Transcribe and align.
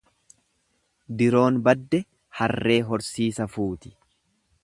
Diroon 1.19 1.59
badde 1.67 2.01
harree 2.39 2.79
horsiisa 2.89 3.49
fuuti. 3.57 3.97